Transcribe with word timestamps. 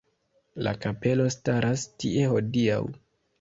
La 0.67 0.71
kapelo 0.85 1.27
staras 1.35 1.85
tie 2.05 2.25
hodiaŭ. 2.33 2.81